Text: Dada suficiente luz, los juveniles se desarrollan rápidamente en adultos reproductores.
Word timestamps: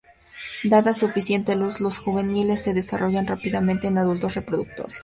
Dada 0.63 0.95
suficiente 0.95 1.55
luz, 1.55 1.79
los 1.79 1.99
juveniles 1.99 2.63
se 2.63 2.73
desarrollan 2.73 3.27
rápidamente 3.27 3.85
en 3.85 3.99
adultos 3.99 4.33
reproductores. 4.33 4.97